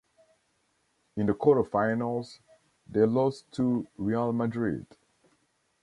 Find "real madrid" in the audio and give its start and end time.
3.99-4.87